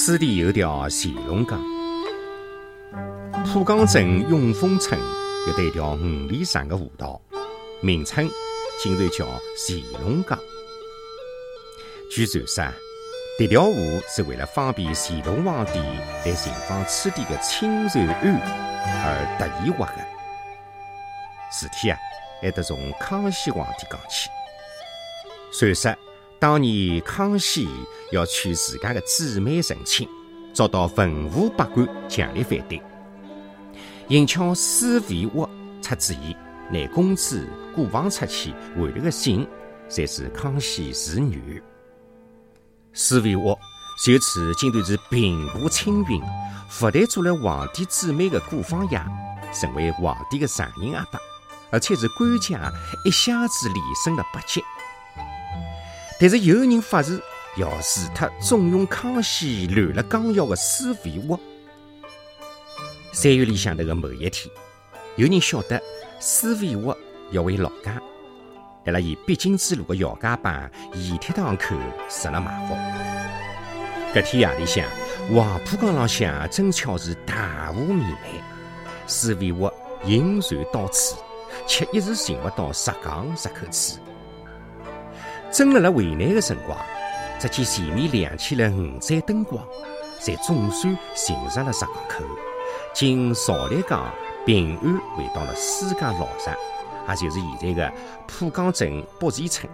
[0.00, 1.60] 此地有条乾隆江，
[3.44, 4.98] 浦江镇永丰村
[5.48, 7.20] 有一条五里长的河道，
[7.80, 8.30] 名称
[8.80, 9.26] 竟然叫
[9.56, 10.38] 乾隆江。
[12.12, 12.72] 据传说，
[13.40, 13.74] 这条河
[14.08, 15.80] 是为了方便乾隆皇帝
[16.24, 18.40] 来寻访此地的青瑞庵
[19.04, 20.06] 而特意挖的。
[21.50, 21.98] 事体啊，
[22.40, 24.30] 还得从康熙皇帝讲起。
[25.52, 25.92] 传说
[26.38, 27.66] 当年康熙
[28.10, 30.08] 要娶自家的姊妹成亲，
[30.54, 32.82] 遭到文武百官强烈反对。
[34.08, 35.48] 银巧施肥沃
[35.82, 36.34] 出主意，
[36.70, 37.36] 拿公主
[37.74, 39.46] 过房出去回了个信，
[39.88, 41.62] 才是康熙嗣女。
[42.94, 43.58] 施维沃
[44.04, 46.20] 就此竟然是平步青云，
[46.80, 48.98] 不但做了皇帝姊妹的过房爷，
[49.52, 51.18] 成为皇帝的上人阿爸，
[51.70, 52.72] 而且是官家
[53.04, 54.62] 一下子连升了八级。
[56.18, 57.22] 但是有人发誓
[57.58, 61.38] 要除脱重用康熙乱了纲要的施维沃。
[63.12, 64.48] 三月里向头的某一天，
[65.16, 65.82] 有人晓得
[66.20, 66.96] 施维沃
[67.32, 68.00] 要回老家。
[68.86, 71.74] 在了伊必经之路的姚家浜盐铁塘口
[72.08, 72.74] 设了埋伏。
[74.14, 74.88] 搿天夜里向，
[75.34, 78.22] 黄浦江浪向正巧是大雾弥漫，
[79.06, 79.72] 施维沃
[80.04, 81.16] 引船到此，
[81.66, 83.98] 却一时寻勿到石港入口处。
[85.50, 86.78] 正辣辣为难的辰光，
[87.38, 89.64] 只见前面亮起了五盏灯光，
[90.20, 92.24] 才总算寻着了石港口，
[92.92, 94.12] 经朝立江
[94.44, 96.56] 平安回到了私家老宅。
[97.08, 97.92] 也就是现在的
[98.26, 99.70] 浦江镇北前村。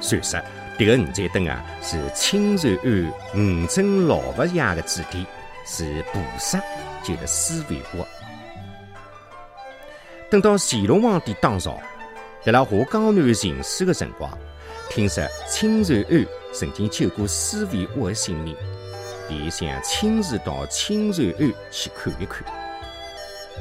[0.00, 0.40] 传说
[0.78, 5.24] 这个五盏灯啊，是清瑞庵五尊老佛爷的指点，
[5.66, 6.58] 是菩萨
[7.04, 8.08] 就的施维沃。
[10.30, 11.78] 等到乾隆皇帝当朝，
[12.42, 14.30] 在辣下江南行驶的辰光，
[14.90, 18.56] 听说青瑞庵曾经救过施维沃的性命，
[19.28, 22.42] 便想亲自到青瑞庵去看一看。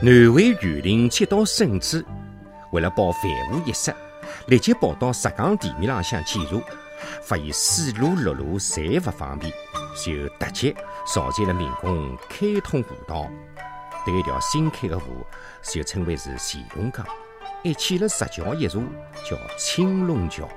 [0.01, 2.03] 南位园林接到圣旨。
[2.71, 3.93] 为了保凡无一失，
[4.47, 6.59] 立即跑到石岗地面浪向检查，
[7.21, 9.53] 发现水路、陆路侪勿方便，
[10.03, 10.75] 就特急
[11.13, 13.29] 召集了民工开通河道。
[14.03, 15.05] 这一条新开的河
[15.61, 17.05] 就称为是乾隆江，
[17.63, 18.81] 还建了石桥一座，
[19.29, 20.49] 叫青龙桥。